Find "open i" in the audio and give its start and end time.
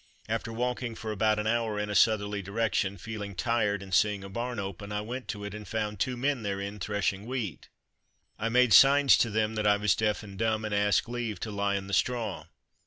4.57-5.01